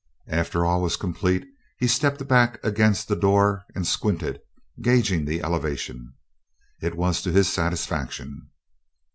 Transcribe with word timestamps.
After 0.33 0.65
all 0.65 0.81
was 0.81 0.95
complete, 0.97 1.45
he 1.77 1.85
stepped 1.85 2.27
back 2.27 2.57
against 2.63 3.07
the 3.07 3.15
door 3.15 3.65
and 3.75 3.85
squinted, 3.85 4.41
gauging 4.81 5.25
the 5.25 5.43
elevation. 5.43 6.13
It 6.81 6.97
was 6.97 7.21
to 7.21 7.31
his 7.31 7.53
satisfaction. 7.53 8.49